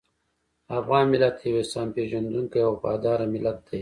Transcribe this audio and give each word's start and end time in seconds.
افغان 0.79 1.03
ملت 1.13 1.35
یو 1.45 1.55
احسان 1.61 1.87
پېژندونکی 1.95 2.59
او 2.65 2.71
وفاداره 2.75 3.25
ملت 3.33 3.57
دی. 3.65 3.69